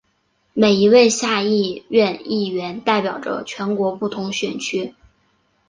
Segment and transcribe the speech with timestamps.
[0.55, 4.95] 每一位下议院议员代表着全国不同选区。